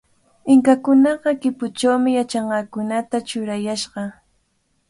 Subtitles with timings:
[0.53, 4.01] Inkakunaqa kipuchawmi yachanqakunata churayashqa.